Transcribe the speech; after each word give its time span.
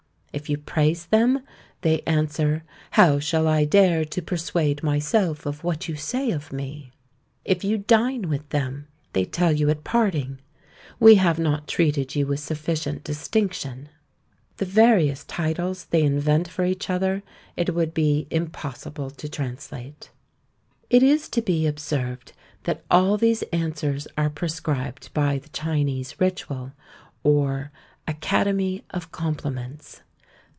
If 0.33 0.49
you 0.49 0.57
praise 0.57 1.07
them, 1.07 1.43
they 1.81 1.99
answer, 2.03 2.63
How 2.91 3.19
shall 3.19 3.49
I 3.49 3.65
dare 3.65 4.05
to 4.05 4.21
persuade 4.21 4.81
myself 4.81 5.45
of 5.45 5.61
what 5.61 5.89
you 5.89 5.97
say 5.97 6.31
of 6.31 6.53
me? 6.53 6.91
If 7.43 7.65
you 7.65 7.79
dine 7.79 8.29
with 8.29 8.47
them, 8.47 8.87
they 9.11 9.25
tell 9.25 9.51
you 9.51 9.69
at 9.69 9.83
parting, 9.83 10.39
We 11.01 11.15
have 11.15 11.37
not 11.37 11.67
treated 11.67 12.15
you 12.15 12.27
with 12.27 12.39
sufficient 12.39 13.03
distinction. 13.03 13.89
The 14.55 14.63
various 14.63 15.25
titles 15.25 15.83
they 15.91 16.01
invent 16.01 16.47
for 16.47 16.63
each 16.63 16.89
other 16.89 17.23
it 17.57 17.75
would 17.75 17.93
be 17.93 18.27
impossible 18.31 19.09
to 19.11 19.27
translate. 19.27 20.11
It 20.89 21.03
is 21.03 21.27
to 21.27 21.41
be 21.41 21.67
observed 21.67 22.31
that 22.63 22.85
all 22.89 23.17
these 23.17 23.41
answers 23.51 24.07
are 24.17 24.29
prescribed 24.29 25.13
by 25.13 25.39
the 25.39 25.49
Chinese 25.49 26.21
ritual, 26.21 26.71
or 27.21 27.71
Academy 28.07 28.85
of 28.91 29.11
Compliments. 29.11 30.03